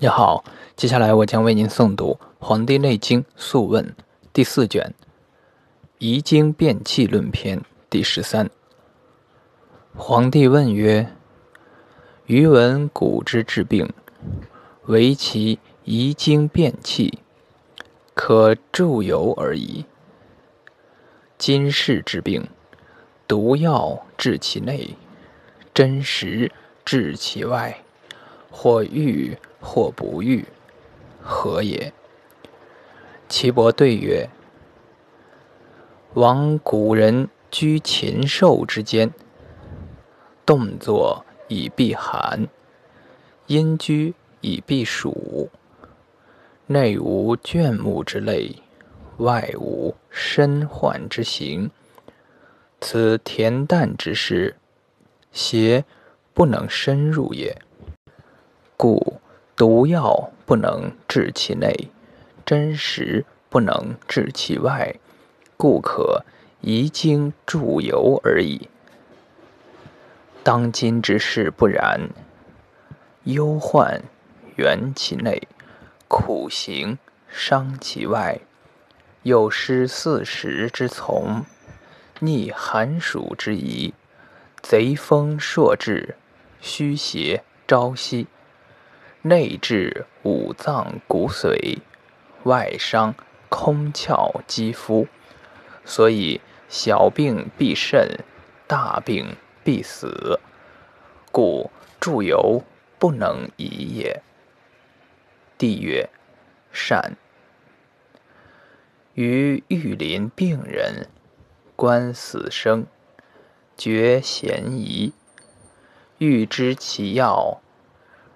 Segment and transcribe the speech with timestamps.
[0.00, 0.44] 你好，
[0.76, 3.84] 接下来我将为您诵读《黄帝内经·素问》
[4.32, 4.94] 第四卷
[5.98, 7.58] 《遗精变气论篇》
[7.90, 8.48] 第十三。
[9.96, 11.12] 皇帝问曰
[12.26, 13.92] ：“余闻古之治病，
[14.84, 17.18] 唯其遗精变气，
[18.14, 19.84] 可助游而已。
[21.36, 22.46] 今世治病，
[23.26, 24.96] 毒药治其内，
[25.74, 26.52] 真实
[26.84, 27.82] 治其外，
[28.58, 30.46] 或愈。”或不愈，
[31.20, 31.92] 何也？
[33.28, 34.30] 岐伯对曰
[36.14, 39.10] ：“往古人居禽兽之间，
[40.46, 42.46] 动作以避寒，
[43.48, 45.50] 阴居以避暑。
[46.66, 48.62] 内无倦木之类，
[49.16, 51.68] 外无身患之形。
[52.80, 54.54] 此恬淡之事，
[55.32, 55.84] 邪
[56.32, 57.60] 不能深入也。
[58.78, 59.20] 故。”
[59.58, 61.90] 毒药不能治其内，
[62.46, 64.94] 真实不能治其外，
[65.56, 66.24] 故可
[66.60, 68.68] 移精注油而已。
[70.44, 72.10] 当今之事不然，
[73.24, 74.00] 忧患
[74.54, 75.48] 源其内，
[76.06, 76.96] 苦行
[77.28, 78.38] 伤其外，
[79.24, 81.44] 有失四时之从，
[82.20, 83.92] 逆寒暑之宜，
[84.62, 86.14] 贼风朔至，
[86.60, 88.28] 虚邪朝夕。
[89.28, 91.80] 内治五脏骨髓，
[92.44, 93.14] 外伤
[93.50, 95.06] 空窍肌肤，
[95.84, 96.40] 所以
[96.70, 98.24] 小病必甚，
[98.66, 100.40] 大病必死。
[101.30, 102.62] 故注油
[102.98, 104.22] 不能移也。
[105.58, 106.08] 帝曰：
[106.72, 107.18] 善。
[109.12, 111.06] 于玉林病人，
[111.76, 112.86] 观死生，
[113.76, 115.12] 觉嫌疑，
[116.16, 117.60] 欲知其要。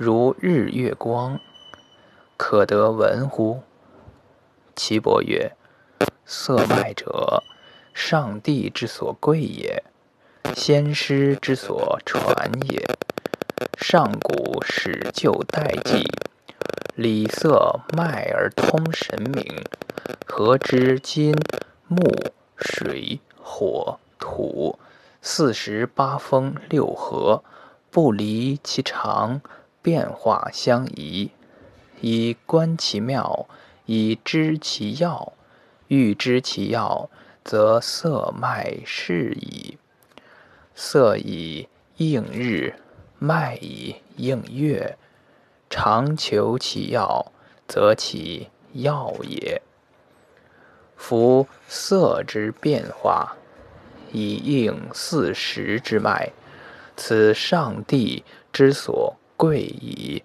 [0.00, 1.40] 如日月光，
[2.36, 3.62] 可得闻乎？
[4.76, 5.56] 岐伯曰
[6.24, 7.42] ：“色脉者，
[7.92, 9.82] 上帝之所贵也，
[10.54, 12.80] 先师之所传也。
[13.76, 16.06] 上古始就代记，
[16.94, 19.64] 理色脉而通神明，
[20.24, 21.34] 何知金
[21.88, 22.08] 木
[22.56, 24.78] 水火土
[25.20, 27.42] 四时八风六合，
[27.90, 29.40] 不离其常。”
[29.82, 31.30] 变化相宜，
[32.00, 33.46] 以观其妙，
[33.86, 35.32] 以知其要。
[35.88, 37.08] 欲知其要，
[37.42, 39.78] 则色脉是矣。
[40.74, 42.74] 色以应日，
[43.18, 44.98] 脉以应月。
[45.70, 47.32] 常求其要，
[47.66, 49.62] 则其要也。
[50.96, 53.36] 夫色之变化，
[54.12, 56.32] 以应四时之脉，
[56.96, 59.16] 此上帝之所。
[59.38, 60.24] 贵矣，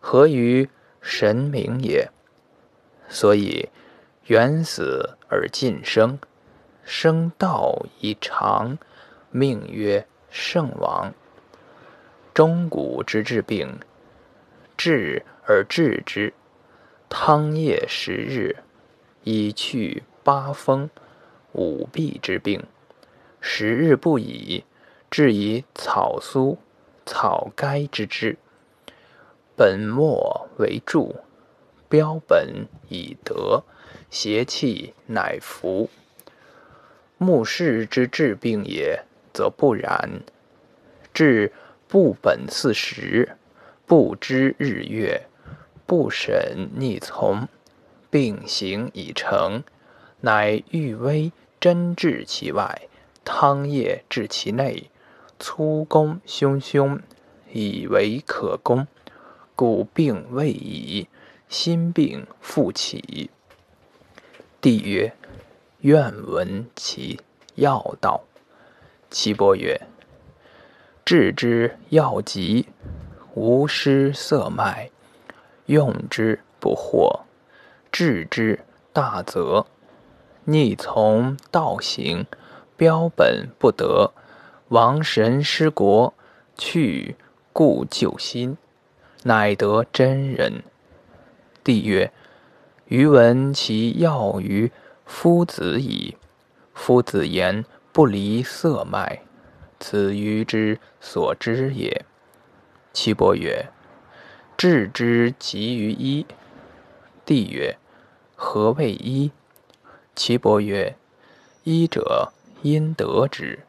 [0.00, 0.70] 何于
[1.02, 2.10] 神明也？
[3.10, 3.68] 所以
[4.28, 6.18] 远死而近生，
[6.82, 8.78] 生道以长，
[9.30, 11.12] 命曰圣王。
[12.32, 13.78] 中古之治病，
[14.78, 16.32] 治而治之，
[17.10, 18.56] 汤液十日，
[19.24, 20.88] 以去八风、
[21.52, 22.64] 五弊之病。
[23.42, 24.64] 十日不已，
[25.10, 26.56] 治以草苏、
[27.04, 28.38] 草该之治。
[29.56, 31.14] 本末为助，
[31.88, 33.62] 标本以德，
[34.10, 35.88] 邪气乃服。
[37.18, 40.22] 目视之治病也，则不然。
[41.12, 41.52] 治
[41.86, 43.36] 不本四时，
[43.86, 45.28] 不知日月，
[45.86, 47.46] 不审逆从，
[48.10, 49.62] 病行已成，
[50.22, 52.88] 乃欲微针治其外，
[53.24, 54.90] 汤液治其内，
[55.38, 56.98] 粗攻汹汹，
[57.52, 58.88] 以为可攻。
[59.56, 61.06] 故病未已，
[61.48, 63.30] 心病复起。
[64.60, 65.12] 帝曰
[65.82, 67.20] ：“愿闻其
[67.54, 68.24] 要道。”
[69.10, 69.80] 岐伯曰
[71.04, 72.66] ：“治之要急，
[73.34, 74.90] 无失色脉，
[75.66, 77.20] 用之不惑；
[77.92, 78.58] 治之
[78.92, 79.66] 大则，
[80.44, 82.26] 逆从道行，
[82.76, 84.12] 标本不得，
[84.70, 86.12] 亡神失国，
[86.56, 87.14] 去
[87.52, 88.56] 故救心。”
[89.24, 90.62] 乃得真人。
[91.62, 92.12] 帝曰
[92.88, 94.70] ：“余闻其要于
[95.04, 96.16] 夫子矣。
[96.74, 99.22] 夫子言不离色脉，
[99.80, 102.04] 此余之所知也。”
[102.92, 103.70] 岐伯曰
[104.56, 106.26] ：“治之急于医。”
[107.24, 107.76] 帝曰
[108.36, 109.32] ：“何谓医？”
[110.14, 110.96] 岐伯曰
[111.64, 112.32] ：“医者，
[112.62, 113.60] 因得之。”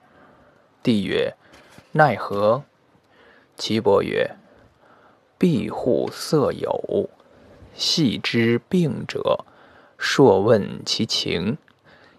[0.84, 1.34] 帝曰
[1.94, 2.64] ：“奈何？”
[3.56, 4.36] 岐伯曰：
[5.46, 7.08] 庇护色友，
[7.76, 9.46] 系之病者，
[9.96, 11.60] 硕问其情，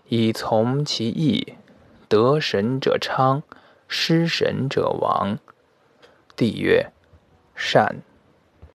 [0.07, 1.55] 以从其意。
[2.09, 3.43] 得神者昌，
[3.89, 5.41] 失神者亡。
[6.37, 6.93] 帝曰：
[7.57, 7.97] 善。